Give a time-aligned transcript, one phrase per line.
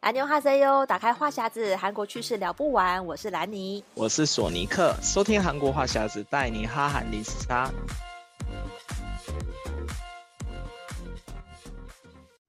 [0.00, 3.04] 安妞哈塞哟，打开话匣子，韩国趣事聊不完。
[3.04, 7.70] 我是兰妮，我是索尼克，收听韩国话匣子，带你哈韩零时差。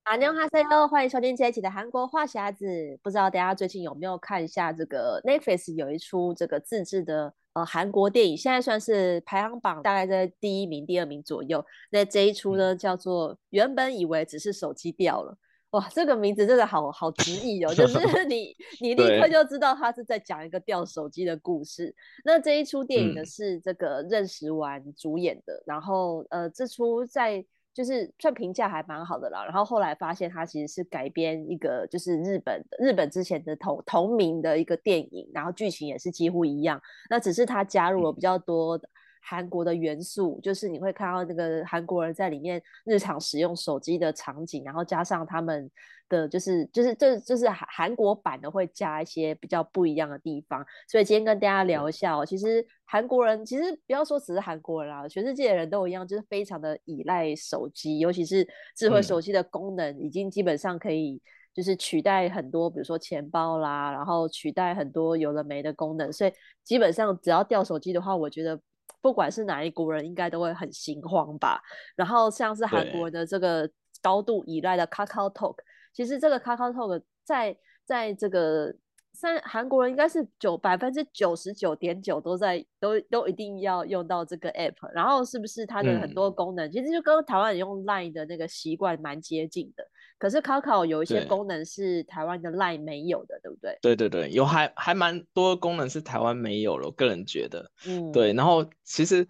[0.04, 2.66] 阿妞哈塞哟，欢迎收听这一期的韩国话匣子。
[3.04, 11.66] 不知道大家最近有没有看一下这个 Netflix 有一出这个自制的呃韩国电影，现在算是排行榜大概在第一名、第二名左右。
[11.90, 15.38] 那这一出呢，叫做原本以为只是手机掉了。
[15.72, 21.96] 哇，这个名字真的好好直译哦，就是 你你立刻就知道他是在讲一个掉手机的故事。
[22.26, 29.46] 那这一出电影呢，是这个任时完主演的，嗯、然后呃这出在就是算评价还蛮好的啦。
[29.46, 38.90] 然后后来发现他其实是改编一个就是日本的日本之前的同同名的一个电影，然后剧情也是几乎一样，那只是他加入了比较多的。
[39.22, 45.70] 韩国的元素，就是你会看到那个韩国人在里面日常使用手机的场景，然后加上他们
[46.10, 50.66] 的就是就是这就是韩韩国版的会加一些比较不一样的地方。
[50.88, 61.22] 所以今天跟大家聊一下哦，其实韩国人其实不要说只是韩国人啦，全世界的人都一样，就是非常的依赖手机，尤其是智慧手机的功能已经基本上可以
[61.54, 66.12] 就是取代很多，比如说钱包啦，然后取代很多有的没的功能。
[66.12, 66.34] 所以
[66.64, 68.60] 基本上只要掉手机的话，我觉得。
[69.02, 71.62] 不管是哪一国人，应该都会很心慌吧。
[71.96, 73.70] 然后像是韩国人的这个
[74.02, 75.58] 高度依赖的 KakaoTalk，
[75.94, 78.74] 其实这个 KakaoTalk 在在这个
[79.14, 84.76] 三韩国人应该是九百分之九十九点九都在都都一定要用到这个 app。
[84.94, 89.84] 然后是不是它的很多功能，嗯、其实就跟台湾人用 Line 的那个习惯蛮接近的。
[90.22, 93.80] 可是 Kakao 有一些功能是台湾的 Line 没有的，对，对不对？
[93.82, 98.32] 对对对，有还还蛮多功能是台湾没有了，我个人觉得，嗯，对。
[98.34, 99.28] 然后其实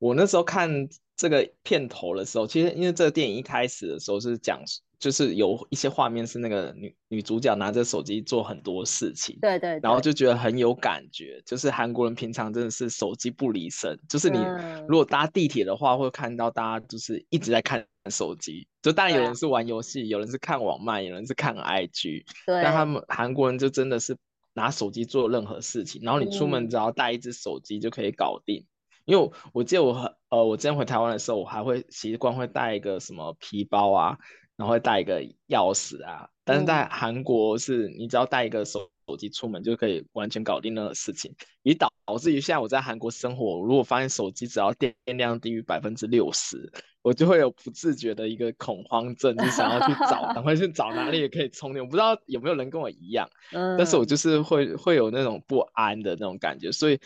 [0.00, 0.68] 我那时候看
[1.16, 4.60] 这个片头的时候，其实因为这个电影一开始的时候是讲。
[4.98, 11.42] 就是有一些画面是那个女女主角拿着手机做很多事情，对，对对，然后就觉得很有感觉。
[11.44, 14.38] 就是韩国人平常真的是手机不离身，就是你
[14.86, 18.66] 如果搭地铁的话，会看到大家就是一直在看手机。
[18.82, 22.62] 就当然有人是玩游戏，有人是看网漫，有人是看 IG，对。
[22.62, 24.16] 但他们韩国人就真的是
[24.54, 28.60] 拿手机做任何事情，然后你出门只要带一只手机就可以搞定。
[28.60, 28.66] 嗯、
[29.06, 34.18] 因为我记得我呃我之前回台湾的时候，我还会习惯会带一个什么皮包啊。
[34.54, 51.84] 然后会带一个钥匙啊，但是在韩国是你只要带一个手手机出门就可以完全搞定那个事情，以导导致于现在我在韩国生活，如果发现手机只要电量低于百分之六十，我就会有不自觉的一个恐慌症，就想要去找，赶快去找哪里也可以充电。
[51.84, 53.28] 我不知道有没有人跟我一样，
[53.76, 56.98] 但是我就是会会有那种不安的那种感觉，所以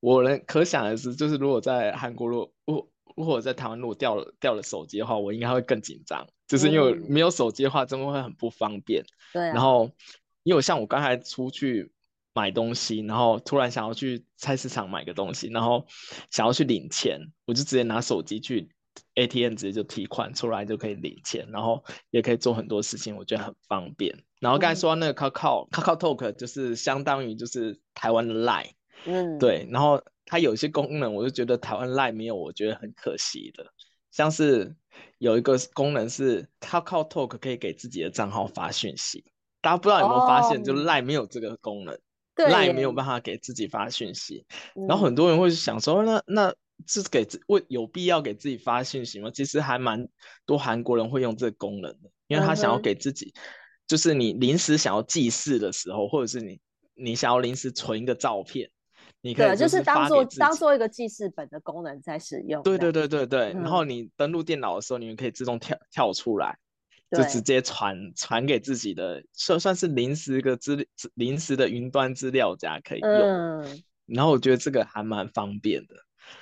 [0.00, 6.26] 我能可想而知，就是如果在韩国，如果如果在台湾如果掉了掉了手机的话，我应该会更紧张。
[6.48, 9.02] 就是因为没有手机的话，真的会很不方便。
[9.32, 9.54] 对、啊。
[9.54, 9.90] 然后，
[10.42, 11.92] 因为像我刚才出去
[12.34, 15.86] 买东西，然后突然想要去菜市场买个东西，然后
[16.30, 18.68] 想要去领钱，我就直接拿手机去
[19.14, 24.24] ATM 直接就提款出来就可以领钱，然后也可以做很多事情，我觉得很方便。
[24.40, 28.72] 然后刚才说到那个 Kakao、嗯、Kakao Talk 就是相当于就是台湾的 Line，
[29.04, 29.68] 嗯，对。
[29.70, 33.66] 然后它有一些功能，我就觉得台湾 Line 没有，我觉得很可惜的，
[34.10, 34.74] 像是。
[35.18, 39.24] 有一个功能是 KakaoTalk 可以给自己的账号发讯息，
[39.62, 41.98] 大家不知道有没有发现，就 Line 没有这个功能
[42.36, 44.44] ，Line 没有办法给自己发讯息。
[44.86, 46.54] 然后很多人会想说，那那
[46.86, 49.30] 是给为有必要给自己发讯息吗？
[49.32, 50.06] 其实还蛮
[50.44, 53.32] 多韩国人会用这个功能的，因为他想要给自己，
[53.86, 56.60] 就是你临时想要记事的时候，或者是你
[56.94, 58.68] 你想要临时存一个照片。
[59.24, 62.60] 你可以就，就是当做当做一个记事本的功能在使用。
[62.64, 66.58] 对对对对对，嗯、然后你登录电脑的时候，你们可以自动跳跳出来，
[67.16, 73.10] 就直接传传给自己的，算算是临时一个资临时的云端资料夹可以用。
[73.10, 73.82] 嗯。
[74.06, 75.94] 然后我觉得这个还蛮方便的。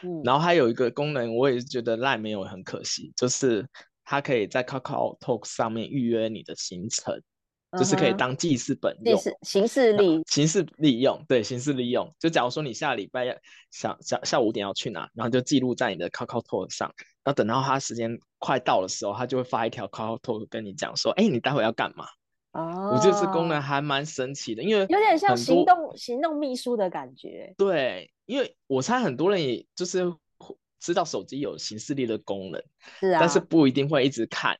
[0.02, 0.22] 嗯。
[0.24, 3.66] 然后还有一个功能，我也是觉得 Line 没有很可惜，就是
[4.04, 7.20] 它可以在 KakaoTalk 上面预约你的行程。
[7.78, 12.12] 就是可以当记事本用，形式利形式利用，对，形式利用。
[12.18, 13.36] 就假如说你下礼拜要
[13.70, 22.06] 想想下午五点要去哪，然后就记录在你的 KakaoTalk 上，然后等到他时间快到的时候，他就会发一条 KakaoTalk 跟你讲说，哎，你待会要干嘛？
[22.52, 27.54] 哦，我觉得这功能还蛮神奇的，因为有点像行动行动秘书的感觉。
[27.56, 30.12] 对，因为我猜很多人也就是
[30.80, 32.60] 知道手机有行事历的功能，
[32.98, 34.58] 是啊，但是不一定会一直看。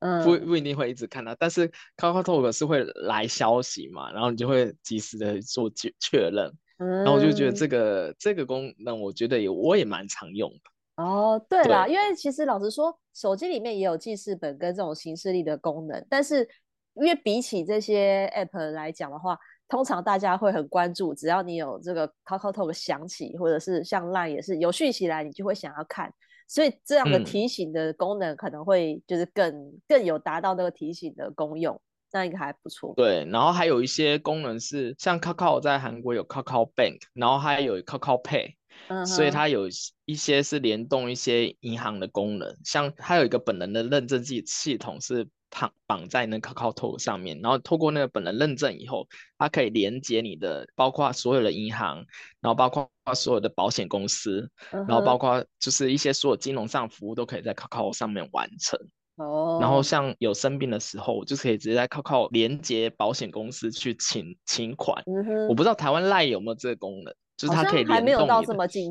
[0.00, 10.60] 嗯，不不一定会一直看到，但是 KakaoTalk 是会来消息嘛，然后你就会及时的做确确认，嗯，然后我就觉得这个这个功能，我觉得也我也蛮常用的。
[10.98, 16.46] 哦，对啦，对，因为其实老实说，手机里面也有记事本跟这种形式力的功能，但是
[16.94, 26.12] 因为比起这些 App 来讲的话，通常大家会很关注，只要你有这个 KakaoTalk 响起，或者是像 Line 也是有讯息来，你就会想要看。
[26.48, 31.80] 所以这样的提醒的功能可能会就是更、嗯、更有达到那个提醒的功用，
[32.10, 32.94] 那应该还不错。
[32.96, 38.54] 对，然后还有一些功能是像 Kakao 在韩国有 Kakao Bank，然后还有 Kakao Pay，
[38.86, 39.68] 嗯，所以它有
[40.04, 45.28] 一些是联动一些银行的功能，像它有一个本人的认证系系统是。
[45.50, 49.08] 绑绑在那个 KakaoTalk 上面，然后透过那个本人认证以后，
[49.38, 52.04] 它可以连接你的，包括所有的银行，
[52.42, 58.78] 然后包括所有的保险公司，嗯、然后包括就是一些所有金融上服务都可以在 Kakao 上面完成。
[59.16, 59.56] 哦。
[59.58, 65.02] 然后像有生病的时候，就是可以直接在 Kakao 连接保险公司去请请款。
[65.06, 65.48] 嗯。
[65.48, 68.28] 我不知道台湾 LINE 有没有这个功能，就是它可以联动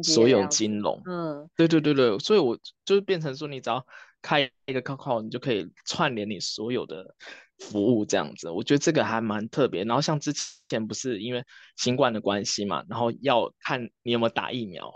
[0.02, 1.00] 所有金融。
[1.06, 1.48] 嗯。
[1.56, 3.86] 对对对对，所以我就是变成说，你只要。
[4.20, 7.16] 开一个 Kakao，你就可以串联你所有的
[7.60, 9.86] 服务，这样子，我觉得这个还蛮特别。
[9.86, 10.34] 然后像之
[10.68, 11.44] 前不是因为
[11.78, 14.92] 新冠的关系嘛，然后要看你有没有打疫苗，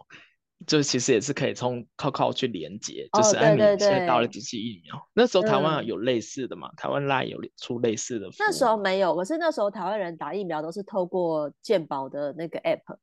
[0.65, 4.99] 就其实也是可以从 Kakao 去连接，哦、就是哎，你现在打了几剂疫苗？
[5.13, 6.67] 那时候台湾有类似的嘛？
[6.69, 8.27] 嗯、台湾 LINE 有出类似的？
[8.39, 12.97] 那时候没有，可是那时候台湾人打疫苗都是透过健保的那个 App。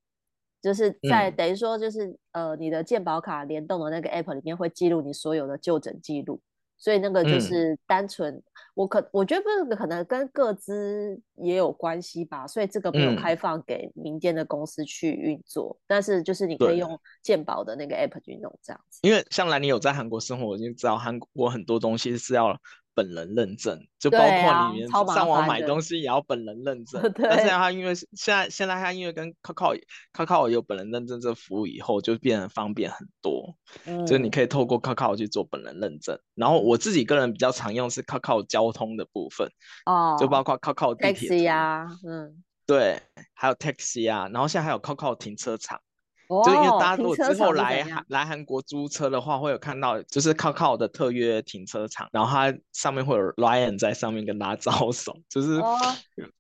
[0.61, 6.41] 就是在等于说，就是、嗯、呃，你的健保卡联动的那个 app 里面会记录你所有的就诊记录，
[6.77, 8.43] 所以那个就是单纯、嗯，
[8.75, 18.99] 我可我觉得这个可能跟各资也有关系吧，所以这个没有开放给民间的公司去运作、嗯，但是就是你可以用健保的那个 app 去弄这样子。
[19.03, 22.59] 因为像兰妮有在韩国生活，我就知道韩国很多东西是要。
[22.99, 27.01] 本人认证，就包括里面上网买东西也要本人认证。
[27.15, 29.81] 对，但是他因为现在现在他因为跟 Coco
[30.13, 33.55] Coco 有本人认证这服务以后，就变得方便很多。
[33.85, 36.19] 嗯，就是你可以透过 Coco 去做本人认证。
[36.35, 39.49] 然后我自己个人比较常用是 Coco 交通的部分。
[39.87, 43.01] 哦，就包括 Coco 地铁呀，嗯，对，
[43.33, 45.81] 还有 Taxi 啊，然后现在还有 Coco 停车场。
[46.29, 55.61] 就因为大家如果之后来韩来韩国租车的话，会有看到就是 Kakao 的特约停车场，然后它上面会有 Ryan 在上面跟大家招手，就是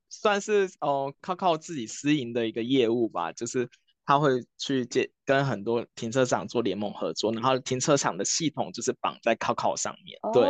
[0.09, 3.69] 算是哦 Kakao 自己私营的一个业务吧，就是。
[4.09, 10.45] 他会去接跟很多停车场做联盟合作，然后停车场的系统就是绑在 Kakao 上面，哦，对，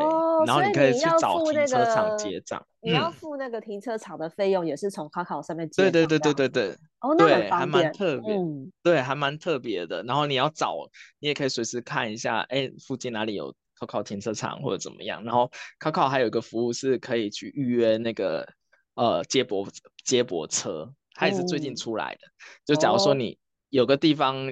[0.46, 5.82] 然后你可以去找停车场结账，你要付那个停车场的费用也是从 Kakao 上面结。
[5.82, 6.70] 对对对对对对，
[7.00, 10.04] 哦，那很还蛮特别，嗯，对，还蛮特别的。
[10.04, 10.76] 然后你要找，
[11.18, 15.24] 你也可以随时看一下，哎，附近哪里有 Kakao 停车场或者怎么样。
[15.24, 15.50] 然后
[15.80, 18.48] Kakao 还有一个服务是可以去预约那个
[18.94, 19.66] 呃接驳
[20.04, 22.20] 接驳车，它也是最近出来的。
[22.20, 23.36] 嗯、就假如说你。
[23.68, 24.48] 哦有个地方，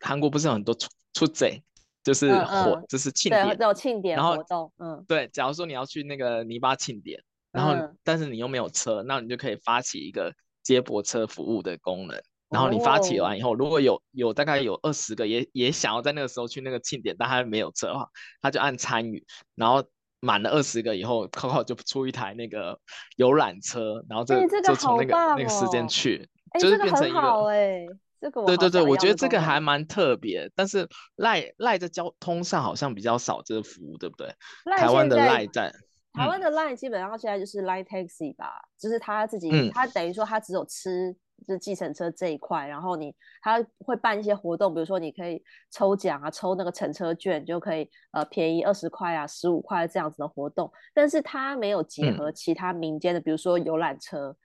[0.00, 1.62] 韩国不是有很多出出贼，
[2.02, 5.28] 就是火，嗯嗯、就是庆典，对，有庆典活动，嗯，对。
[5.32, 12.20] 假如说你要去那个泥巴庆典，然后、嗯、但是你又没有车，那你就可以发起一个接驳车服务的功能。
[12.48, 18.08] 然后你发起完以后，哦、如果有有大概有二十个也也想要在那个时候去那个庆典，但他没有车的话，
[18.40, 19.84] 他就按参与，然后
[20.20, 22.78] 满了二十个以后，Coco 就出一台那个
[23.16, 26.28] 游览车，然后就、就从那个那个时间去，
[26.60, 27.20] 就是变成一个。
[27.46, 27.86] 欸
[28.26, 34.28] 这个对对对，我觉得这个还蛮特别，但是赖赖在交通上好像比较少这个服务，对不对？
[34.76, 35.72] 台湾的赖在，
[36.12, 41.14] 台湾的赖基本上现在就是 Line Taxi 吧，嗯、就是他自己，他等于说他只有吃
[41.46, 45.40] 就是计程车这一块，然后你他会办一些活动，比如说你可以
[45.70, 54.36] 抽奖啊，抽那个乘车券就可以呃便宜二十块啊，十五块这样子的活动，但是他没有结合其他民间的，嗯、比如说游览车。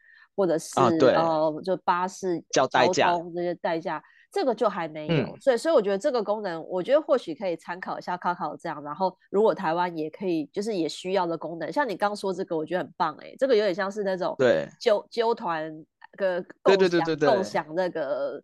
[0.42, 8.82] 或者是、啊、呃，就巴士交通这些代驾，这个就还没有，嗯、所以所以我觉得这个功能，我觉得或许可以参考一下 Kakao 这样。
[8.84, 14.68] 然后如果台湾也可以，就是也需要的功能，像你刚说这个，我觉得很棒哎、欸，这个有点像是那种对。
[14.80, 15.72] 揪揪团
[16.18, 18.42] 个共享共享那个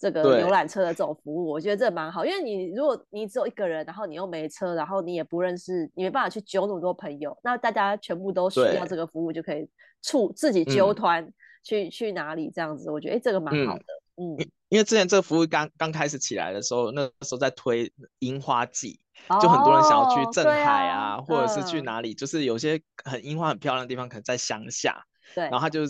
[0.00, 9.68] 这个游览车的这种服务，我觉得这蛮好，因为你如果你只有一个人，然后你又没车，然后你也不认识，你没办法去揪那么多朋友，那大家全部都需要这个服务，就可以
[10.00, 13.84] 促自己揪团、嗯、去去哪里这样子，我觉得哎、欸，这个蛮好的，
[14.16, 18.98] 嗯，嗯因为之前这个服务刚刚开始起来的时候，那时候在推樱花季，
[19.42, 25.04] 就很多人想要去镇海啊，啊或者是去哪里，嗯、就是有些很樱花很漂亮的地方，可能在乡下，
[25.34, 25.82] 对，然后他就。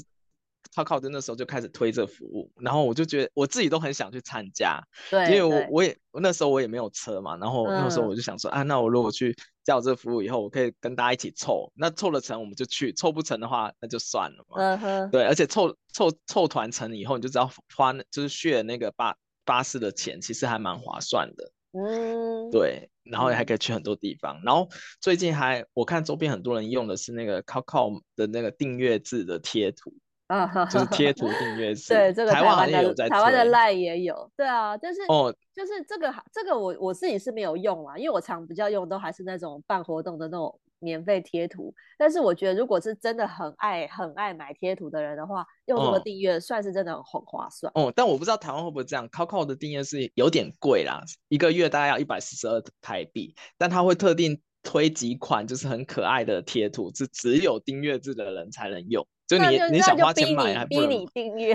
[0.74, 24.68] 靠靠的那时候就开始推这服务，然后我就觉得我自己都很想去参加，对，因为我我也那时候我也没有车嘛，然后那时候我就想说、嗯、啊，那我如果去叫这个服务以后，我可以跟大家一起凑，那凑了成我们就去，凑不成的话那就算了嘛，嗯哼，对，而且凑凑凑团成以后，你就知道花就是血那个巴巴士的钱，其实还蛮划算的，嗯，对，然后还可以去很多地方，然后
[25.00, 29.92] 最近还我看周边很多人用的是那个靠靠的那个订阅制的贴图。
[30.30, 47.72] 啊， 就是贴图订阅制，对，这个台湾的台湾的 LINE 也有，对啊，但是哦，就是这个这个我我自己是没有用啦，因为我常比较用都还是那种办活动的那种免费贴图，但是我觉得如果是真的很爱很爱买贴图的人的话，用这个订阅算是真的很划算。
[47.74, 59.04] 哦，但我不知道台湾会不会这样，Kakao 的订阅是有点贵啦，一个月大概要一百四十二台币，但他会特定推几款就是很可爱的贴图，是只有订阅制的人才能用。
[59.38, 61.54] 就你就你想花钱买还不能逼你订阅？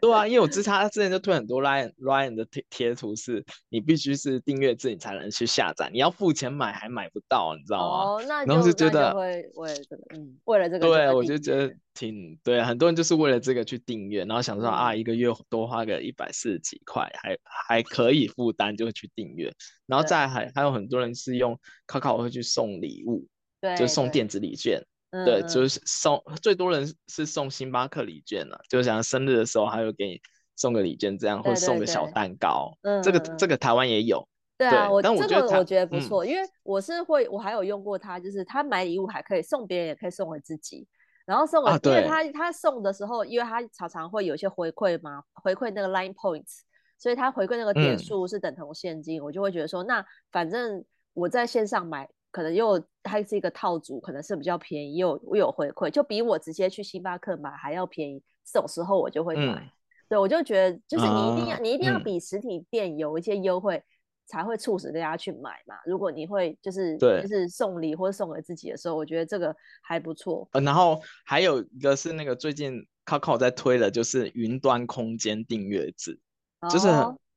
[0.00, 8.04] 对啊，因为我 知他之前就推很多 Ryan Ryan 的贴贴图，是你必须是订阅制你才能去下载，你要付钱买还买不到，你知道吗？
[8.04, 19.52] 哦，那就然后就觉得会为这个，嗯，为了这个，对，我就觉得挺对，很多人就是为了这个去订阅，然后想说、嗯、啊，一个月多花个一百四十几块，还还可以负担，就会去订阅。
[19.86, 23.26] 然后再还还有很多人是用 Kakao 会去送礼物，
[23.60, 24.82] 对，就送电子礼券。
[25.10, 30.20] 对，就是送最多人是送星巴克礼券了，啊，就想生日的时候还有给你
[30.54, 32.72] 送个礼券，这样或送个小蛋糕。
[32.82, 34.24] 嗯，这个这个台湾也有。
[34.56, 40.86] 对啊，对我但我觉得这个我觉得不错，嗯，因为我是会，我还有用过它，就是他买礼物还可以送别人，也可以送给自己。
[41.26, 46.60] 然后送给，啊，因为他他送的时候，因为他常常会有一些回馈嘛，回馈那个 Line Points，
[46.98, 52.08] 所以他回馈那个点数是等同现金，嗯，我就会觉得说，那反正我在线上买。
[52.30, 58.22] 可能又它是一个套组，可能是比较便宜，又又有回馈，就比我直接去星巴克买还要便宜。
[58.52, 59.70] 这种时候我就会买，嗯、
[60.08, 63.84] 对，我就觉得就是你一定要、啊、你一定要比实体店有一些优惠，嗯、
[64.26, 65.76] 才会促使大家去买嘛。
[65.86, 70.48] 如果你会就是就是送礼或者送给自己的时候，我觉得这个还不错。
[70.52, 76.18] 呃，然后还有一个是那个最近 Coco 在推的，就是云端空间订阅制，
[76.60, 76.88] 哦、就是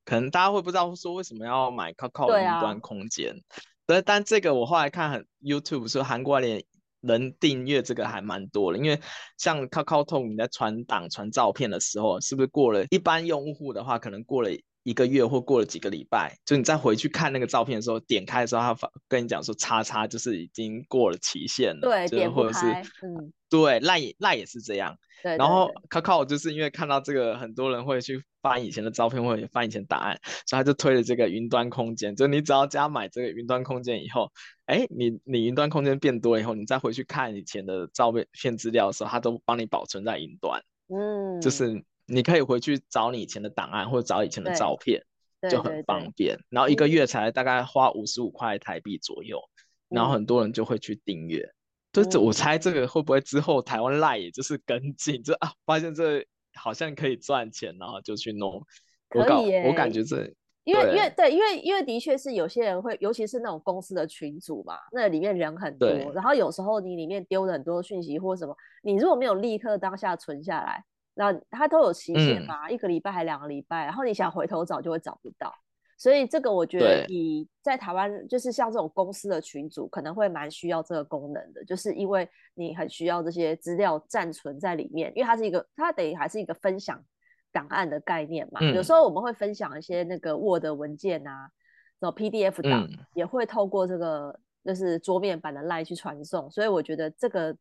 [0.03, 3.33] 可能大家会不知道说为什么要买 Coco 云端空间。
[3.33, 3.41] 对，
[4.05, 6.63] 但这个我后来看很 YouTube 说韩国人
[7.01, 8.99] 人订阅这个还蛮多的，因为
[9.37, 14.49] 像 c o c o t o 你在传档传照片的时候，是不是过了一般用户的话，可能过了
[14.83, 22.65] 一个月或过了几个礼拜，就你再回去看那个照片的时候，点开的时候，他跟你讲说叉叉就是已经过了期限了，对，就是、或者是
[23.01, 24.95] 嗯，对，赖也赖也是这样。
[25.21, 32.13] 对对对，然后 Kakao 就是因为看到这个，很多人会去翻以前的照片，或者翻以前答案，所以他就推了这个云端空间。
[32.13, 34.29] 就你只要加买这个云端空间以后，
[34.65, 40.61] 哎，你你云端空间变多以后，你再回去看以前的照片片资料的时候，它都帮你保存在云端。
[40.89, 41.81] 嗯，就是
[42.13, 45.01] 你可以回去找你以前的档案，或者找以前的照片，
[45.49, 46.37] 就很方便。
[46.49, 49.39] 然后一个月才大概花五十五块台币左右，
[49.89, 51.43] 嗯，然后很多人就会去订阅。
[51.91, 58.65] 就这，我猜这个会不会之后台湾 LINE 也就是跟进，就啊发现这好像可以赚钱，然后就去弄。
[59.09, 60.25] 可以我感觉这，
[60.63, 70.83] 因为因为对，因为因为的确是有些人会，尤其是那种公司的群组嘛，那里面人很多，然后有时候你里面丢了很多讯息或什么，你如果没有立刻当下存下来，
[71.15, 75.53] 那它都有期限嘛，嗯、一个礼拜还两个礼拜，然后你想回头找就会找不到。
[75.95, 87.01] 所以这个我觉得，你在台湾就是像这种公司的群组，可能会蛮需要这个功能的，就是因为你很需要这些资料暂存在里面，因为它是一个，它等于还是一个分享
[87.53, 88.59] 档案的概念嘛。
[88.61, 91.49] 嗯、有时候我们会分享一些那个 Word 文件啊，
[91.99, 96.51] 然后 PDF 档、嗯、也会透过这个就是桌面版的 Line 去传送。
[96.51, 97.55] 所以我觉得这个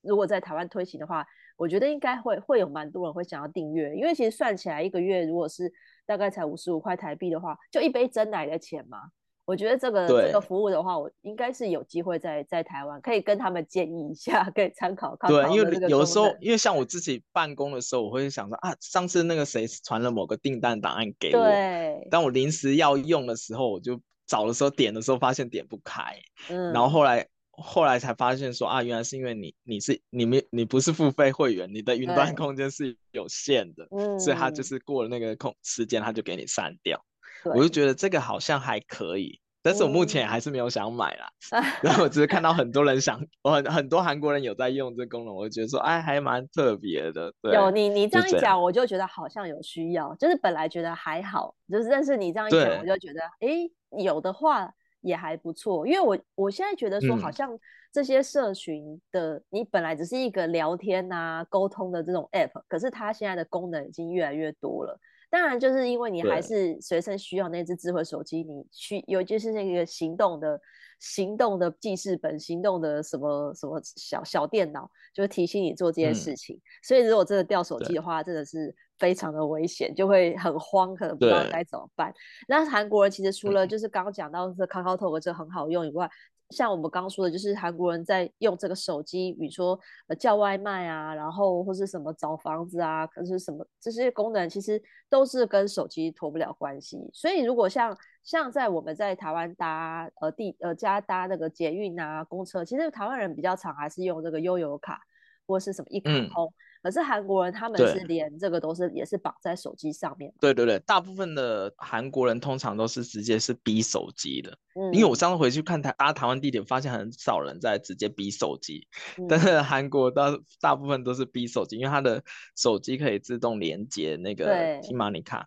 [0.00, 1.26] 如果在台湾推行的话，
[1.62, 5.72] 我觉得应该会会有蛮多人会想要订阅，因为其实算起来一个月如果是。
[6.04, 8.98] 大概才五十五块台币的话，就一杯蒸奶的钱嘛。
[9.44, 15.48] 我觉得这个这个服务的话，我应该是有机会在在台湾可以跟他们建议一下，可以参考看看。
[15.48, 26.16] 对，因为有时候，因为像我自己办公的时候，我会想说啊，上次那个谁传了某个订单档案给我，对，当我临时要用的时候，我就找的时候点的时候发现点不开，
[26.50, 33.86] 嗯，然后后来后来才发现说啊，原来是因为你你是你没你不是付费会员，你的云端空间是有限的，
[34.18, 37.04] 所以他就是过了那个空时间，他就给你删掉。
[37.44, 39.40] 我就觉得这个好像还可以。
[39.64, 47.32] 但是我目前还是没有想买啦， 嗯、然后我只是看到很多人想，我很很多韩国人有在用这个功能，我就觉得说，哎，还蛮特别的。
[47.40, 53.70] 对，有你你这样一讲，我就觉得好像有需要，就是本来觉得还好，就是但是你这样一讲，我就觉得，哎，
[54.02, 54.68] 有的话
[55.02, 57.56] 也还不错，因为我我现在觉得说，好像
[57.92, 64.98] 这些社群的，嗯、你本来只是一个聊天啊、沟通的这种 app，可是它现在的功能已经越来越多了。
[65.28, 70.60] 当然，就是因为你还是随身需要那只智慧手机，你需尤其是那个行动的、
[71.00, 76.56] 行动的记事本、行动的什么什么小小电脑，就提醒你做这件事情。
[76.56, 82.14] 嗯、所以，如果真的掉手机的话，真的是非常的危险，就会很慌，可能不知道该怎么办。
[82.46, 86.08] 那韩国人其实除了就是刚刚讲到这 KakaoTalk 这很好用以外，
[86.50, 94.80] 像我们刚刚说的，就是韩国人在用这个手机，比如说呃叫外卖啊，然后或是什么找房子啊，可是什么这些功能，其实
[95.10, 96.96] 都是跟手机脱不了关系。
[97.12, 105.00] 所以如果像像在我们在台湾搭呃地呃家搭那个捷运啊、公车，其实台湾人比较常还是用这个悠游卡
[105.44, 106.46] 或是什么一卡通。
[106.46, 110.32] 嗯可是韩国人他们是连这个都是也是绑在手机上面。
[110.40, 114.50] 对对对，大部分的韩国人通常都是直接是逼手机的。
[114.74, 118.86] 嗯，因为我上次回去看台搭台湾地铁，发现很少人在直接逼手机，
[119.16, 122.20] 嗯、但是韩国大大部分都是逼手机，因为他的
[122.56, 124.46] 手机可以自动连接那个
[124.82, 125.46] T-money 卡，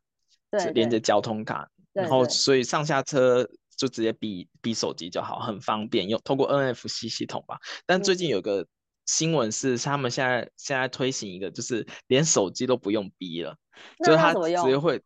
[0.49, 7.57] 对，连接交通卡，然后所以上下车就直接逼逼手机就好，很方便，用通过 NFC 系统吧。
[7.85, 8.65] 但最近有个。
[9.05, 13.55] 嗯新闻是他们现在现在推行一个，就是连手机都不用逼了，
[14.03, 14.99] 就是他直接会，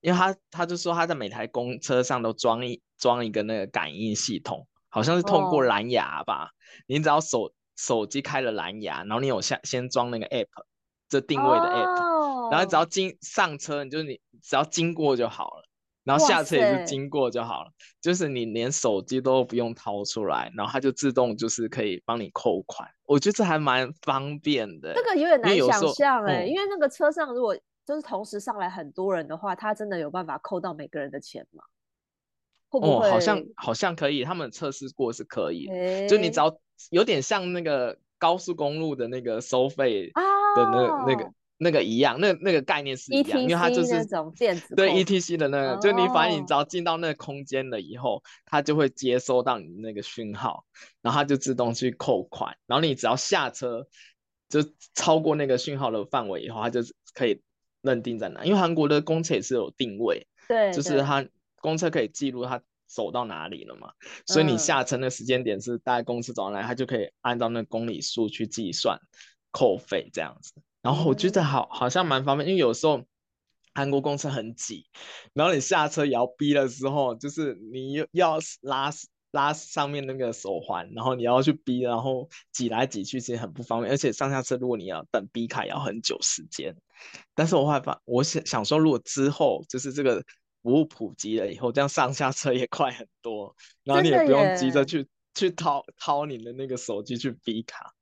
[0.00, 6.48] 因为他他就说他在每台公车上都装一装一个那个感应系统，好像是通过蓝牙吧，哦、
[6.86, 10.48] 你只要手手机开了蓝牙，然后你有下先装那个 app，
[11.10, 15.57] 这定位的 app，、哦、然后只要经上车，你就你只要经过就好了。
[16.08, 22.88] 然后下次也是经过就好了，就是你连手机都不用掏出来，然后它就自动就是可以帮你扣款。
[23.04, 24.94] 我觉得这还蛮方便的。
[24.94, 31.62] 这个有点难想象哎，因为那个车上如果就是同时上来很多人的话，他真的有办法扣到每个人的钱吗？
[32.70, 33.06] 会不会？
[33.06, 35.68] 哦，好像好像可以，他们测试过是可以，
[36.08, 40.10] 就你只要有点像那个高速公路的那个收费
[40.56, 41.30] 的那那个。
[41.60, 50.64] 那个一样，那那个概念是一样因为它就是那种电子对 ETC 的那个，哦、就你反正你只要进到那个空间了以后，它就会接收到你那个讯号，
[51.02, 53.86] 然后它就自动去扣款，然后你只要下车
[54.48, 54.60] 就
[54.94, 56.80] 超过那个讯号的范围以后，它就
[57.12, 57.42] 可以
[57.82, 58.44] 认定在哪。
[58.44, 61.26] 因为韩国的公车也是有定位，对，就是它
[61.60, 63.90] 公车可以记录它走到哪里了嘛，
[64.26, 68.96] 所以你下车的时间点是大概公司走上来，它就可以按照那公里数去计算
[69.50, 70.52] 扣费这样子。
[70.82, 73.04] 然后我觉得好，好像蛮方便，因为有时候
[73.74, 74.86] 韩国公车很挤，
[75.34, 78.90] 然后你下车摇 B 的时候，就是你又要拉
[79.32, 83.92] 拉上面那个手环，然后你要去 B，然后挤来挤去，其实很不方便。
[83.92, 86.74] 而且上下车如果你要等 B 卡，要很久时间。
[87.34, 90.24] 但是我害怕，我想想说，如果之后就是这个
[90.62, 97.94] 服务普及了以后，这样上下车也快很多，然后你也不用急着去去掏掏你的那个手机去 B 卡。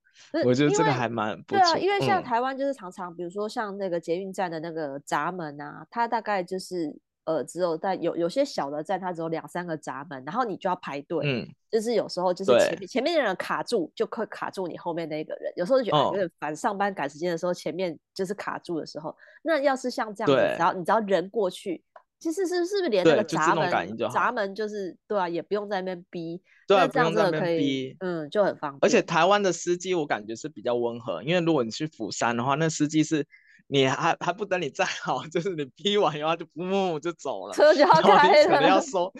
[0.44, 1.58] 我觉得这个还蛮不错。
[1.58, 11.20] 对啊，因为像台湾就是常常，比如说像那个捷运站的那个闸门啊，它大概就是呃只有在有有些小的站，它只有两三个闸门，然后你就要排队。
[11.24, 15.52] 嗯，就是有时候就是前面前面的人卡住，就会卡住你后面那个人。
[15.56, 19.16] 有时候就觉得有点烦，上班赶时间的时候，前面就是卡住的时候。
[19.42, 21.82] 那要是像这样子，然后你只要人过去。
[22.18, 28.78] 其实是是不是连那个闸门闸门就是对啊，也不用在那边逼，对啊，不用在那边逼，嗯，就很方便。
[28.80, 33.26] 而且台湾的司机我感觉是比较温和，因为如果你去釜山的话，那司机是
[33.66, 39.12] 你还还不等你站好， 就是你逼完以后就呜就走了，车就要开了， 你可能要收，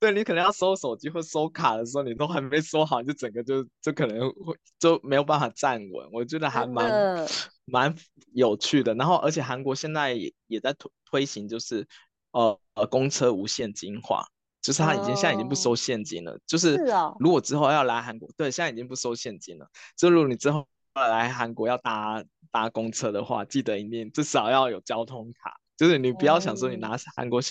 [0.00, 6.08] 对你可能要收手机或收卡的时候，你都还没收好，就整个就就可能会就没有办法站稳。
[6.12, 7.26] 我觉得还蛮
[7.66, 7.94] 蛮
[8.32, 8.94] 有趣的。
[8.94, 11.86] 然后而且韩国现在也也在推推行就是。
[12.32, 14.24] 呃呃，公车无现金化，
[14.60, 15.14] 就是他已经、oh.
[15.16, 16.38] 现在已经不收现金了。
[16.46, 16.76] 就是
[17.18, 19.66] 如果之后要来韩国，对，现在已经不收现金了。
[19.96, 25.54] 就如果你之后来韩国要搭搭公车的话，记得一定至少要有交通卡。
[25.76, 27.46] 就是你不要想说你拿韩国、oh.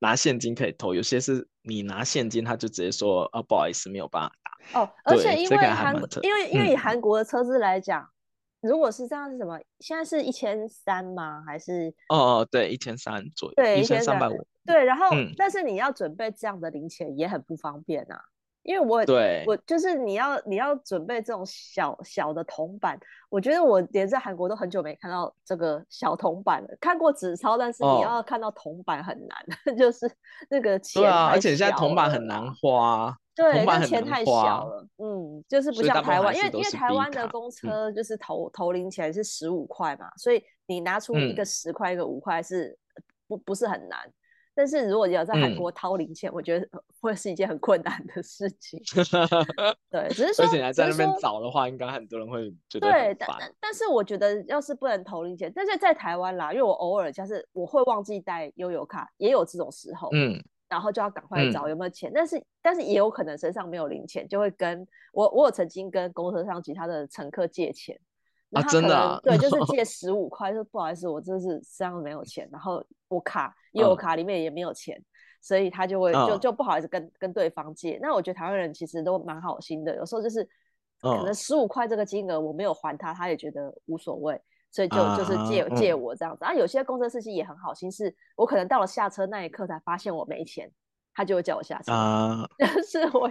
[0.00, 4.80] 拿现金可以投，有些是你拿现金他就直接说，呃、哦，不好意思，没有办法打。
[4.80, 8.02] 哦，oh, 而且因为韩国，因为因为以韩国的车子来讲。
[8.02, 8.08] 嗯
[8.60, 9.58] 如果是这样是什么？
[9.80, 11.42] 现在是一千三吗？
[11.46, 11.94] 还是？
[12.08, 14.46] 哦哦，对，一千三左右，对，一千三百五。
[14.66, 18.20] 对，然后，嗯、但是你要准备这样的零钱也很不方便啊，
[18.64, 22.98] 因为我对我就是你要你要准备这种小小的铜板，
[23.30, 26.68] 我觉得我连在韩国都很久没看到这个小铜板了。
[26.80, 30.10] 看过纸钞，但是你要看到铜板很难，哦、 就是
[30.50, 31.00] 那个钱。
[31.00, 33.16] 对啊，而且现在铜板很难花。
[33.38, 34.84] 对，那钱太小了。
[34.98, 42.76] 嗯，就是不像台湾，因为因为台湾的公车就是投、嗯、投零钱是十五块嘛，所以你拿出一个十块、嗯、一个五块是
[43.28, 43.98] 不不是很难。
[44.54, 46.68] 但是如果你要在韩国掏零钱，嗯，我觉得
[47.00, 48.82] 会是一件很困难的事情。
[49.88, 53.28] 对，只是说，而且你还在那边找的话，应该很多人会觉得对，但
[53.60, 67.98] 但是我觉得要是不能投零钱，但是在台湾啦，因为我偶尔就是我会忘记带悠游卡，也有这种时候，嗯，然后就要赶快找有没有钱，嗯，但是但是也有可能身上没有零钱，就会跟我我有曾经跟公车上其他的乘客借钱。
[68.52, 75.04] 啊，真的、啊，对，就是 借十五块，就不好意思，我这是身上没有钱，然后我卡，因为我卡里面也没有钱，嗯、
[75.42, 77.98] 所以他就会就就不好意思跟跟对方借。
[78.00, 80.42] 那我觉得台湾人其实都蛮好心的，有时候就是
[80.98, 86.38] 可能十五块这个金额我没有还他，他也觉得无所谓，所以就就是借、啊、借我这样子。
[86.42, 90.70] 然后有些公车司机也很好心，是我可能到了下车那一刻才发现我没钱，
[91.14, 93.30] 他就会叫我下车，啊、 但是我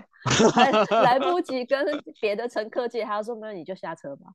[0.51, 0.71] 还
[1.03, 1.85] 来不及跟
[2.19, 4.27] 别的乘客借，他说没有，你就下车吧。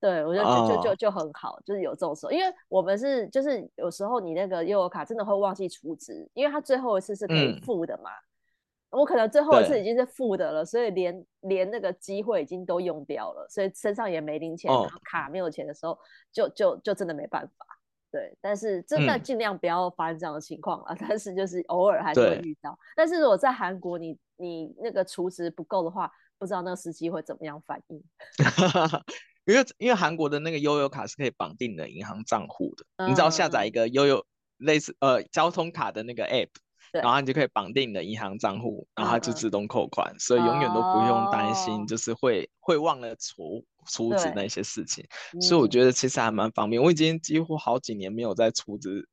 [0.00, 8.10] 对，我就就就就很好，就是有这种时候，因为我们是就是有时候你那个悠游卡真的会忘记储值，因为它最后一次是可以付的嘛。
[8.10, 8.33] 嗯、
[8.94, 15.98] 我可能最后一次已经是负的了，所以连连那个机会已经都用掉了，所以身上也没零钱，然后卡没有钱的时候，
[16.32, 17.66] 就就就真的没办法。
[18.10, 20.98] 对，但是真的尽量不要发生这样的情况啊、嗯。
[21.08, 22.78] 但是就是偶尔还是会遇到。
[22.94, 28.00] 但是如果在韩国你，你你那个储值不够的话，不知道那个司机会怎么样反应。
[29.46, 34.24] 因为因为韩国的那个悠游卡是可以绑定你的银行账户的，嗯、你只要下载一个悠游
[34.58, 36.50] 类似呃交通卡的那个 app，
[37.02, 45.04] 然后你就可以绑定你的银行账户，然后它就自动扣款，嗯、所以永远都不用担心就是会、哦、会忘了储储值那些事情，
[45.40, 46.82] 所以我觉得其实还蛮方便。
[46.82, 49.08] 我已经几乎好几年没有在储值。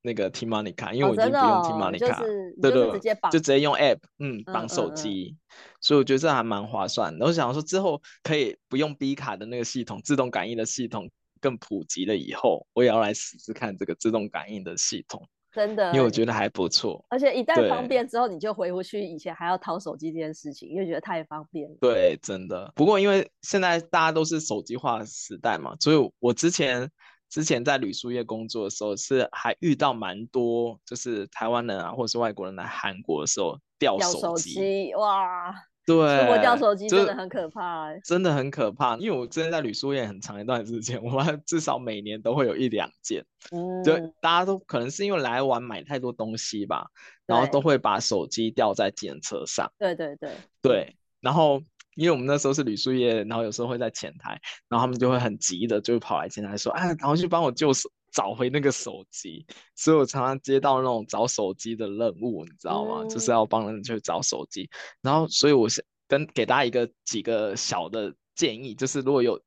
[0.00, 5.38] 那个 T-money 卡，因为我已经不用 T-money 卡，哦就是、对对，直接绑就直接用 App，嗯，绑手机、嗯嗯嗯，
[5.80, 7.26] 所以我觉得这还蛮划算的。
[7.26, 11.10] 我想说之后可以不用 B 卡的那个系统，自动感应的系统
[11.40, 15.28] 更普及了以后，我也要来试试看这个自动感应的系统。
[15.58, 17.04] 真的，因为我觉得还不错。
[17.08, 21.76] 而且一旦方便之后，你就回不去以前还要掏手机这件事情，因为觉得太方便了。
[21.80, 22.72] 对，真的。
[22.76, 26.88] 不过因为现在大家都是手机化时代嘛，所以我之前。
[27.30, 35.54] 之前在旅宿业工作的时候，是还遇到蛮多，就是台湾人啊，或者是外国人来韩国的时候掉手机，哇，
[35.96, 38.96] 对，我掉手机真的很可怕，真的很可怕。
[38.98, 46.86] 因为我之前在旅宿业很长一段时间， 我们至少每年都会有一两件，嗯，就大家都可能是因为来玩买太多东西吧，
[47.26, 51.62] 然后都会把手机掉在计程车上，对对对对，然后。
[51.96, 59.46] 因为我们那时候是旅宿业，然后有时候会在前台，然后他们就会很急的就会跑来前台说，哎，然后去帮我救手，找回那个手机。
[59.76, 63.02] 所以我常常接到那种找手机的任务，你知道吗？
[63.04, 64.68] 嗯、就是要帮人去找手机。
[65.00, 69.40] 然后，所以我想跟给大家一个几个小的建议，就是如果有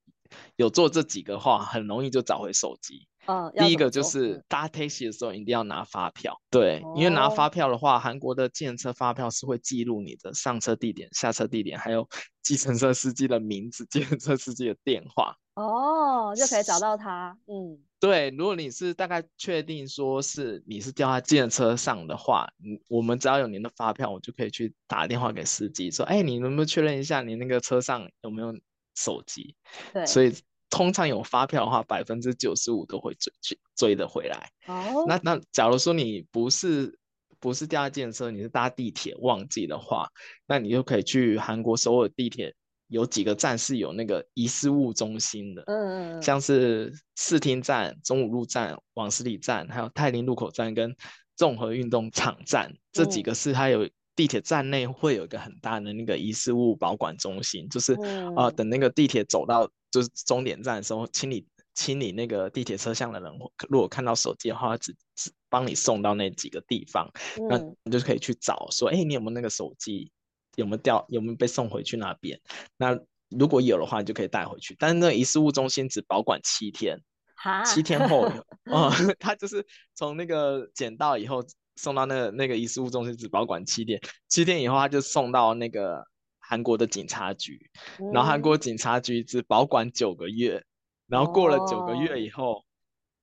[0.56, 3.06] 有做这几个话，很容易就找回手机。
[3.28, 12.08] 嗯，第一个就是搭 taxi 的时候一定要拿发票，对，因为拿发票的话，韩国的计程车发票是会记录你的上车地点、下车地点，还有
[12.42, 15.36] 计程车司机的名字、 计程车司机的电话。
[15.54, 17.38] 哦，就可以找到他。
[17.46, 28.54] 嗯，对，如果你是大概确定说是你是掉在计程车上的话，嗯，我们只要有您的发票，我就可以去打电话给司机说，哎，你能不能确认一下你那个车上有没有
[28.96, 29.56] 手机？
[29.94, 30.34] 对，所以。
[30.74, 34.50] 通常有发票的话，百分之九十五都会追追追得回来。
[34.68, 36.98] 哦、oh.，那那假如说你不是
[37.42, 40.10] 不是掉在计程车，你是搭地铁忘记的话，
[40.48, 42.56] 那你就可以去韩国首尔地铁
[42.92, 45.64] 有几个站是有那个遗失物中心的。
[45.66, 50.96] 嗯嗯，像是四厅站、中武路站、往十里站，还有泰林路口站跟
[51.36, 59.68] 综合运动场站，这几个是它有地铁站内会有一个很大的那个遗失物保管中心，就是、嗯、呃等那个地铁走到。
[59.92, 63.30] 就是终点站的时候，清理清理那个地铁车厢的人，
[63.68, 70.10] 如果看到手机的话，只只帮你送到那几个地方，嗯、那你就可以去找说，哎、欸，你有没有那个手机？
[70.56, 71.06] 有没有掉？
[71.10, 72.40] 有没有被送回去那边？
[72.78, 74.76] 那如果有的话，你就可以带回去。
[74.80, 77.02] 但是那遗失物中心只保管七天，
[77.66, 78.30] 七天后，
[78.72, 81.44] 哦， 他就是从那个捡到以后
[81.76, 86.06] 送到那个那个遗失物中心只保管七天，七天以后他就送到那个。
[86.44, 87.70] 韩国的警察局，
[88.12, 90.62] 然后韩国警察局只保管九个月，
[91.08, 92.64] 然后过了九个月以后，哦、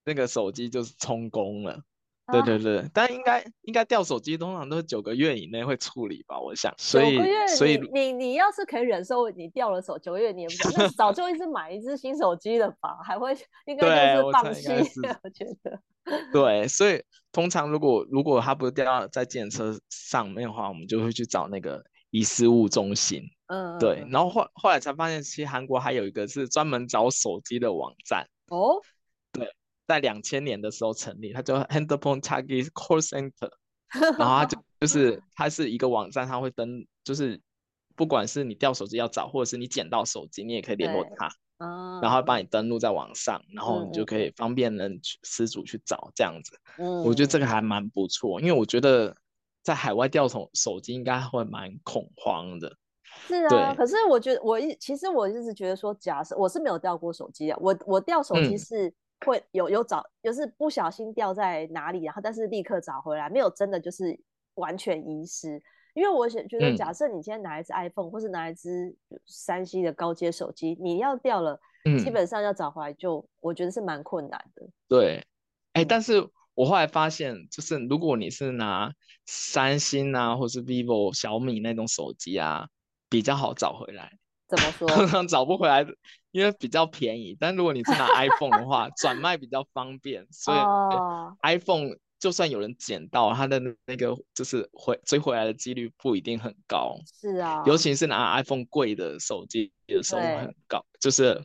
[0.07, 1.83] 那个手机就是充公了。
[2.31, 6.75] 对对对，啊、但应该应该掉手机通常都是九个月以内会处理吧，我想。
[6.77, 7.19] 所以
[7.57, 12.99] 所以你你，你要是可以忍受你掉了手九个月，你也不早就 一直买一只新手机了吧？
[13.03, 13.35] 还会
[13.67, 14.69] 应该就是放弃，
[15.23, 15.81] 我觉得。
[16.33, 23.23] 对，所以通常如果如果它不是掉在计程车上面的话，我们就会去找那个遗失物中心。
[23.47, 24.07] 嗯，对。
[24.11, 28.27] 然后后后来才发现，其实韩国还有一个是专门找手机的网站。
[28.49, 28.81] 哦。
[29.33, 29.51] 对。
[29.89, 33.51] 在两千年的时候成立，它叫 Handphone Tagi Call Center，
[34.19, 37.41] 然后它就就是它是一个网站，它会登，就是
[37.97, 41.31] 不管是你掉手机要找，或者是你捡到手机，你也可以联络它，
[42.03, 46.61] 然后帮你登录在网上，然后你就可以方便人失主去找这样子。
[46.77, 49.17] 嗯，我觉得这个还蛮不错，因为我觉得
[49.63, 52.77] 在海外掉手手机应该会蛮恐慌的。
[53.27, 58.93] 是啊，可是我觉得我一其实我一直觉得说，假设我是没有掉过手机啊，我我掉手机是。
[59.21, 64.19] 嗯会有有找，就是不小心掉在哪里，然后但是立刻找回来，没有真的就是
[64.55, 65.61] 完全遗失。
[65.95, 68.95] 因为我想觉得，假设你今天拿一支 iPhone，、嗯、或是拿一支
[69.27, 74.65] 三 C 的高阶手机，你要掉了，嗯、基本上要找回来就我觉得是蛮困难的。
[74.87, 75.27] 对，
[75.73, 78.93] 哎、欸，但是我后来发现，就是如果你是拿
[79.27, 82.69] 三星啊，或是 vivo、小米那种手机啊，
[83.09, 84.18] 比较好找回来。
[84.49, 84.89] 怎么说？
[84.89, 85.87] 通常找不回来，
[86.31, 87.37] 因为比较便宜。
[87.39, 91.33] 但如果你是拿 iPhone 的话，转卖比较方便，所以、oh.
[91.43, 96.97] 欸、iPhone 就算有人捡到，它的那个就是回追回来的几率不一定很高。
[97.21, 101.45] 是啊，尤其是拿 iPhone 贵的手机的时候很高，就是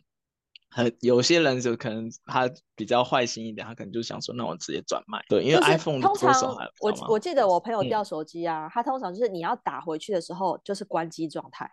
[0.70, 5.22] 很有些人就可能他比较坏心一点，他可能就想说，那我直接转卖。
[5.28, 11.70] 对，因为 iPhone 的脱手还我我记得我朋友掉手机啊，他、嗯、通常就是你要打回去的时候就是关机状态。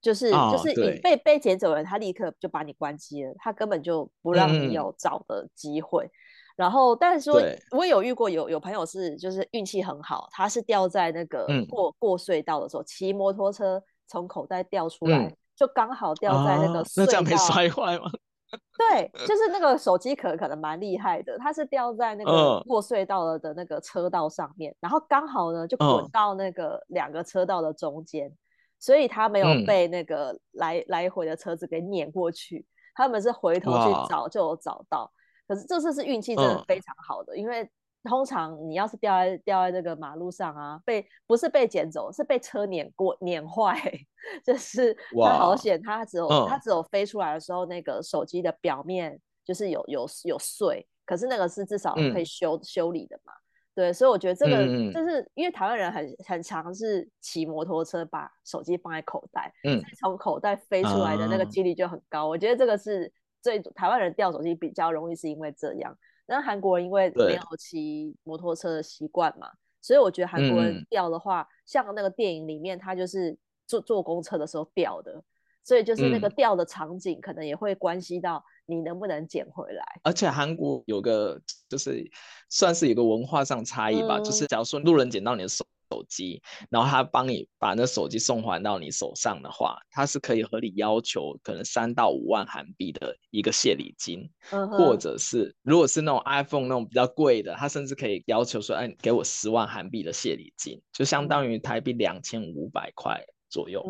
[0.00, 6.04] 就是就是你被被捡走人，他立刻就把你关机了，他根本就不让你有找的机会。
[6.04, 6.10] 嗯、
[6.56, 17.02] 然后，但是说我有遇过有有朋友是就是运气很好，他是掉在那个过、嗯、过隧道的时候，骑摩托车从口袋掉出来，嗯、就刚好掉在那个隧道。
[17.04, 18.10] 那这样没摔坏吗？
[18.78, 28.32] 对，就是那个手机壳可能蛮厉害的，它是掉在那个过隧道了的那个车道上面，嗯、然后刚好呢就滚到那个两个车道的中间。
[28.78, 32.64] 所以他没有被那个来、嗯、来回的车子给碾过去，
[32.94, 35.10] 他们是回头去找就有找到。
[35.46, 37.68] 可是这次是运气真的非常好的，嗯、因为
[38.04, 43.74] 通常你要是掉在掉在这个马路上啊，被不是被捡走，是被车碾过碾坏，
[44.44, 53.32] 就是它好险，它只有它只有飞出来的时候，那个手机的表面就是有有有碎，可是那个是至少可以修、嗯、修理的嘛。
[53.78, 62.26] 对，所以我觉得这个就是因为台湾人很很常是骑摩托车把手机放在口袋，嗯，从口袋飞出来的那个几率就很高。
[62.26, 65.96] 嗯、我觉得这个是最台湾人掉手机比较容易是因为这样。
[66.26, 69.48] 那韩国人因为没有骑摩托车的习惯嘛，
[69.80, 75.22] 所以我觉得韩国人掉的话，嗯、像那个电影里面他就是坐坐公车的时候掉的，
[75.68, 78.42] 所以就是那个掉的场景可能也会关系到。
[78.70, 79.82] 你能不能捡回来？
[80.02, 82.04] 而且韩国有个就是
[82.50, 103.24] 算是有个文化上差异吧，嗯、就是假如说路人捡到你的手手机，然后他帮你把那手机送还到你手上的话，他是可以合理要求可能三到五万韩币的一个谢礼金，嗯、或者是如果是那种 iPhone 那种比较贵的，他甚至可以要求说，哎，给我十万韩币的谢礼金，就相当于台币两千五百块。
[103.48, 103.82] 左右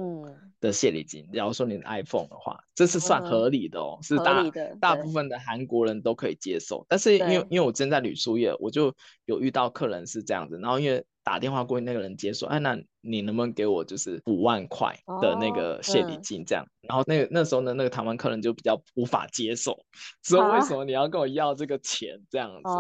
[0.61, 4.45] 的谢礼金，假如说你的 iPhone 的话，这是算合理的哦，是大
[4.81, 6.85] 大部分的韩国人都可以接受。
[6.89, 8.95] 但是因为因为我之前在旅宿业，我就
[9.25, 16.65] 有遇到客人是这样子，然后因为打电话过去，那个人接说，哎，那你能不能给我就是五万块的那个谢礼金这样？
[16.81, 19.79] 然后那个那时候呢，那个台湾客人就比较无法接受，
[20.25, 22.71] 说为什么你要跟我要这个钱这样子？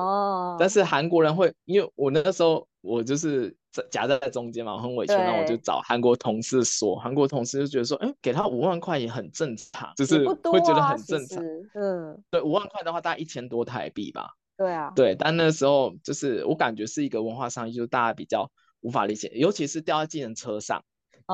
[0.58, 3.54] 但是韩国人会，因为我那个时候我就是。
[3.92, 11.40] 夹在中间嘛，我很委屈，然后我就找韩国同事说，韩国同事就觉得说，哎，给他五万块也很正常，就是会觉得很正常。
[11.74, 14.30] 嗯，对，五万块的话大概一千多台币吧。
[14.58, 20.84] 对啊，对，但那时候就是我感觉是一个文化上，就是大家比较无法理解，尤其是掉在计程车上，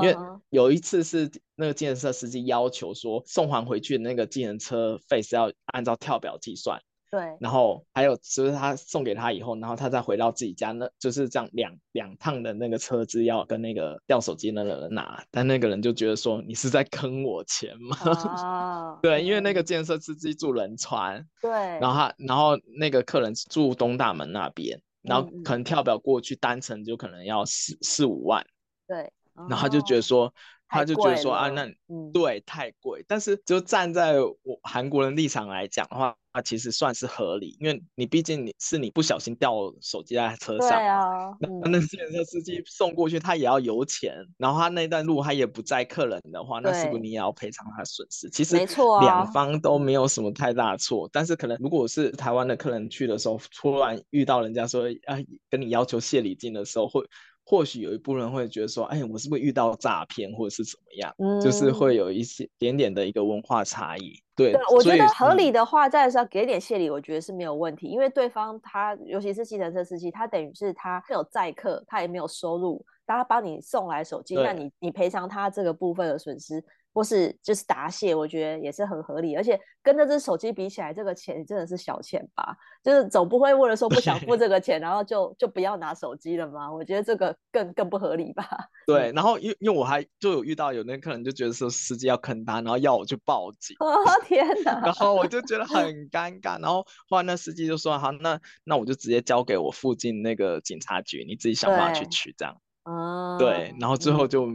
[0.03, 0.15] 因为
[0.51, 6.83] 有一次是那个计程车司机要求说，送还回去的那个计程车费是要按照跳表计算。
[7.15, 17.97] 对，然后还有就是他送给他以后，然后他再回到自己家，那就是这样两两趟的那个车子要跟那个掉手机那个人拿，但那个人就觉得说，你是在坑我钱吗？
[18.01, 28.45] 啊、 对，因为那个建设司机住仁川，对，然后他然后那个客人住东大门那边，然后可能跳表过去单程就可能要四四五万，
[28.89, 30.35] 对，然后他就觉得说。
[30.67, 41.01] 他就觉得说啊，那、嗯、对太贵，但是就站在我韩国人立场来讲的话，其实算是合理，因为你毕竟你是你不小心掉手机在车上，对啊，
[41.41, 48.29] 那那计程车司机送过去，他也要油钱，然后他那段路他也不载客人的话，那是不是你也要赔偿他损失？
[48.31, 55.17] 其实没错，两方都没有什么太大错，但是可能如果是台湾的客人去的时候，突然遇到人家说啊
[55.51, 57.05] 跟你要求谢礼金的时候，会。
[57.47, 61.15] 或许有一部分人会觉得说，哎，我是不是遇到诈骗或者是怎么样？
[61.19, 64.19] 嗯，就是会有一些点点的一个文化差异。
[64.37, 67.87] 对，对我觉得合理的话，再是要给点谢礼，我觉得是没有问题。
[67.87, 76.65] 因为对方他，尤其是计程车司机，他等于是他没有载客，他也没有收入，他帮你送来手机，那你你赔偿他这个部分的损失。
[76.95, 82.57] 或是就是答谢，我觉得也是很合理，而且跟那只手机比起来，这个钱真的是小钱吧？
[82.85, 86.73] 就是总不会为了说不想付 这个钱，然后就就不要拿手机了吗？
[86.73, 88.49] 我觉得这个更更不合理吧？
[88.87, 93.77] 对， 然后因因为我还就有遇到有那客人就觉得说司机要坑他，然后要我去报警。
[93.81, 93.87] 哦
[94.25, 94.81] 天哪！
[94.85, 104.47] 然后我就觉得很尴尬，然后后来那司机就说：“好，那那我就直接交给我附近那个警察局，你自己想办法去取这样。”哦，对，然后最后就。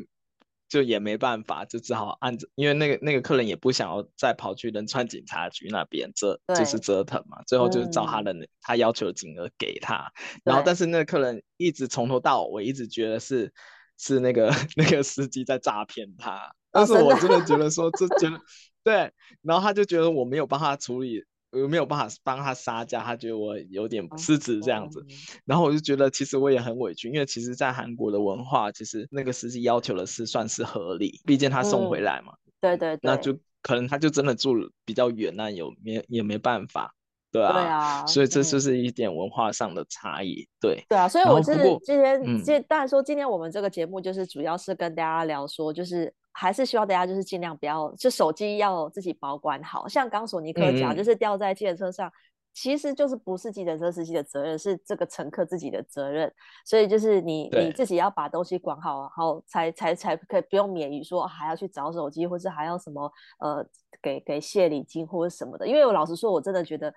[0.69, 7.41] 嗯就也没办法，就只好按着，因为那个那个客人也不想要再跑去仁川警察局那边折，就是折腾嘛。
[7.47, 10.11] 最后就是找他的、嗯、他要求的金额给他，
[10.43, 13.51] 然后但是那个客人一直从头到尾一直觉得是
[13.97, 18.39] 是那个 那个司机在诈骗他，但是我真的觉得说这觉得
[18.83, 21.25] 对，然后他就觉得我没有帮他处理。
[21.51, 25.03] 我没有办法帮他杀价，他觉得我有点失职这样子，
[25.45, 32.33] 然后我就觉得其实我也很委屈，因为其实，在韩国的文化，其实那个司机要求的是算是合理，毕竟他送回来嘛。
[32.61, 32.99] 对对对。
[33.01, 34.53] 那就可能他就真的住
[34.85, 36.93] 比较远，那有没也没办法，
[37.31, 37.53] 对啊。
[37.53, 38.05] 对啊。
[38.05, 40.85] 所以这就是一点文化上的差异，对。
[40.87, 46.13] 对啊，所以我是今天，今当然说今天我们这个节目就是主要是跟大家聊说，就是。
[46.39, 49.89] 还是希望大家就是尽量不要，就手机要自己保管好。
[49.89, 52.11] 像刚索尼克讲，就是掉在计程车上，嗯，
[52.53, 56.31] 其实就是不是计程车司机的责任，是这个乘客自己的责任。
[56.65, 63.65] 所以就是你你自己要把东西管好，然后才才才可以不用免于说还要去找手机，或是还要什么呃
[64.01, 65.67] 给给谢礼金或者什么的。
[65.67, 66.93] 因为我老实说，我真的觉得。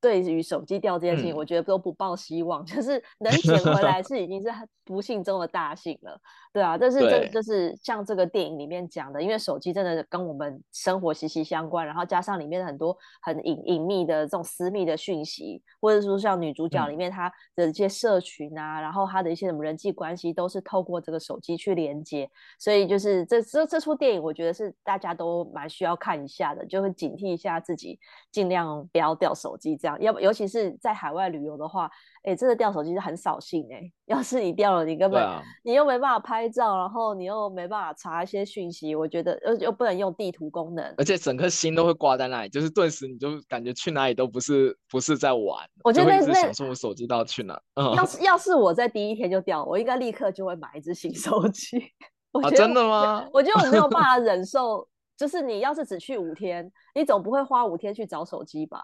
[0.00, 4.48] 对于手机掉这件事情，嗯，我觉得都不抱希望， 就是能 捡回来是已经是
[4.84, 6.20] 不幸中的大幸了，
[6.52, 6.76] 对啊。
[6.78, 27.98] 但是这就是像这个电影里面讲的，因为手机真的跟我们生活息息相关，然后加上里面很多很隐隐秘的这种私密的讯息，或者说像女主角里面她的一些社群啊，嗯，然后她的一些什么人际关系都是透过这个手机去连接，所以就是这这这出电影，我觉得是大家都蛮需要看一下的，就会警惕一下自己，
[28.30, 29.76] 尽量不要掉手机。
[29.86, 31.86] 这样，要尤其是在海外旅游的话，
[32.24, 33.80] 哎、欸，这个掉手机是很扫兴哎。
[34.06, 45.68] 要是你掉了，你根本、啊、你又没办法拍照，然后你又没办法查一些讯息，我觉得又又不能用地图功能，而且整颗心都会挂在那里，就是顿时你就感觉去哪里都不是不是在玩。
[45.82, 47.60] 我觉得那想说我手机到底去哪？
[47.96, 51.78] 要是要是我在第一天就掉，我应该立刻就会买一只新手机。
[52.42, 53.26] 啊，真的吗？
[53.32, 58.80] 我觉得我没有办 法忍受，就是你要是只去五天，你总不会花五天去找手机吧？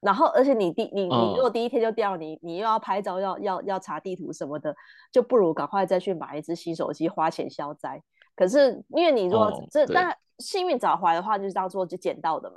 [0.00, 4.74] 然后，而且你第你你如果第一天就掉，你、嗯、你又要拍照，要要要查地图什么的，
[5.10, 8.02] 就不如赶快再去买一只新手机，花钱消灾。
[8.36, 12.56] 可是因为你如果、哦、这但幸运找回来的话，就是当做就捡到的嘛。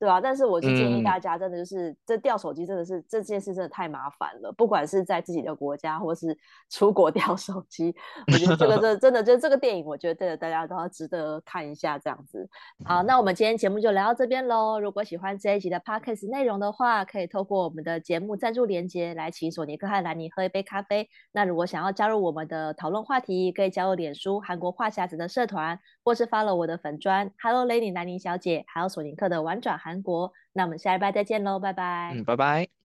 [0.00, 0.18] 对吧？
[0.18, 4.50] 但是我是建议大家，真的就是、嗯、这掉手机真的是这件事真的太麻烦了。
[4.50, 6.34] 不管是在自己的国家，或是
[6.70, 7.94] 出国 掉手机，
[8.32, 12.48] 我觉得这个这 真的就这个电影，我觉得大家都要值得看一下这样子。
[12.86, 14.80] 好，那我们今天节目就聊到这边喽。
[14.80, 21.10] 如果喜欢这一集的 Podcast 内容的话，可以透过我们的节目赞助连接来请索尼克和兰尼喝一杯咖啡。
[21.32, 29.89] 那如果想要加入我们的讨论话题，可以加入脸书韩国话匣子的社团，或是 follow 我的粉砖 Hello Lady 兰尼小姐，还有索尼克的玩转韩。
[29.90, 32.14] 韩国，那我们下一拜再见喽，拜拜。
[32.14, 32.79] 嗯，拜拜。